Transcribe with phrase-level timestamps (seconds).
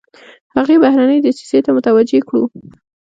[0.57, 2.43] هغې بهرنۍ دسیسې ته متوجه کړو.